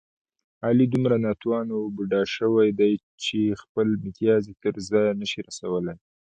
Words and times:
علي 0.65 0.85
دومره 0.93 1.15
ناتوانه 1.25 1.73
و 1.77 1.85
بوډا 1.95 2.21
شوی 2.35 2.67
دی، 2.79 2.93
چې 3.23 3.39
خپل 3.61 3.87
متیازې 4.03 4.53
تر 4.63 4.75
ځایه 4.89 5.13
نشي 5.21 5.41
رسولی. 5.47 5.95